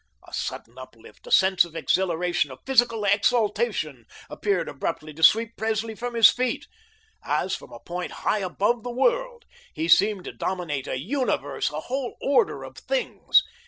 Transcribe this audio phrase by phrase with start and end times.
[0.27, 5.93] A sudden uplift, a sense of exhilaration, of physical exaltation appeared abruptly to sweep Presley
[5.93, 6.65] from his feet.
[7.23, 9.45] As from a point high above the world,
[9.75, 13.43] he seemed to dominate a universe, a whole order of things.